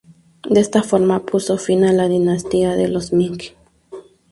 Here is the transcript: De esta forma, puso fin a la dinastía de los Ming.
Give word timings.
De 0.49 0.59
esta 0.59 0.81
forma, 0.81 1.23
puso 1.27 1.59
fin 1.59 1.83
a 1.83 1.93
la 1.93 2.07
dinastía 2.07 2.75
de 2.75 2.87
los 2.87 3.13
Ming. 3.13 3.39